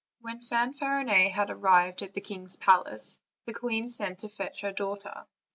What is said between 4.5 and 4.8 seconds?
her